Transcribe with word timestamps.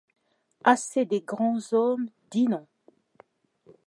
Assez 0.63 1.05
de 1.05 1.19
grands 1.19 1.73
hommes! 1.73 2.09
Dînons. 2.31 2.65